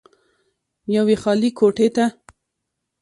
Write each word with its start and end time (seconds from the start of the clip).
يوې 0.95 1.15
خالې 1.21 1.49
کوټې 1.57 1.87
ته 1.95 2.05